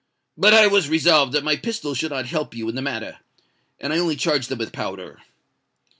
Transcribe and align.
But 0.35 0.55
I 0.55 0.65
was 0.65 0.89
resolved 0.89 1.31
that 1.33 1.43
my 1.43 1.55
pistols 1.55 1.99
should 1.99 2.09
not 2.09 2.25
help 2.25 2.55
you 2.55 2.67
in 2.67 2.73
the 2.73 2.81
matter; 2.81 3.19
and 3.79 3.93
I 3.93 3.99
only 3.99 4.15
charged 4.15 4.49
them 4.49 4.57
with 4.57 4.71
powder. 4.73 5.19